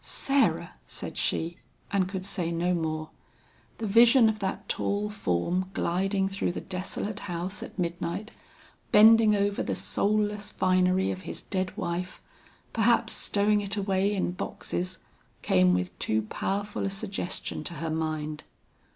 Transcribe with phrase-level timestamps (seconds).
[0.03, 1.57] "Sarah!" said she,
[1.91, 3.11] and could say no more.
[3.77, 8.31] The vision of that tall form gliding through the desolate house at midnight,
[8.91, 12.19] bending over the soulless finery of his dead wife,
[12.73, 14.97] perhaps stowing it away in boxes,
[15.43, 18.41] came with too powerful a suggestion to her mind.